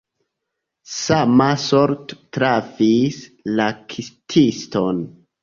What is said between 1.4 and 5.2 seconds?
sorto trafis laktiston.